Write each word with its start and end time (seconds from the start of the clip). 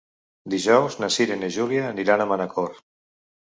Dijous 0.53 0.97
na 1.01 1.09
Cira 1.17 1.37
i 1.39 1.41
na 1.41 1.49
Júlia 1.57 1.85
aniran 1.91 2.25
a 2.25 2.29
Manacor. 2.33 2.75